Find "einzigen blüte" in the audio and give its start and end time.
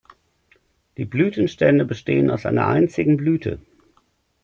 2.65-3.59